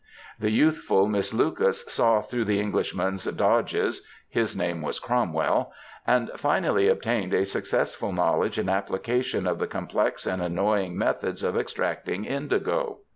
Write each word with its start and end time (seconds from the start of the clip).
The 0.39 0.49
youthful 0.49 1.07
Miss 1.07 1.31
Lucas 1.31 1.83
saw 1.85 2.23
through 2.23 2.45
the 2.45 2.55
244 2.55 2.97
MEN, 2.97 3.05
WOMEN, 3.05 3.13
AND 3.13 3.21
MINXES 3.21 3.75
Englishman's 3.75 4.01
dodges 4.03 4.07
(his 4.29 4.57
name 4.57 4.81
was 4.81 4.97
Cromwell), 4.99 5.71
and 6.07 6.29
*^ 6.29 6.39
finally 6.39 6.87
obtained 6.87 7.35
a 7.35 7.45
successful 7.45 8.11
knowledge 8.11 8.57
and 8.57 8.67
application 8.67 9.45
of 9.45 9.59
the 9.59 9.67
com 9.67 9.87
plex 9.87 10.25
and 10.25 10.41
annoying 10.41 10.97
methods 10.97 11.43
of 11.43 11.55
extracting 11.55 12.25
indigo. 12.25 13.01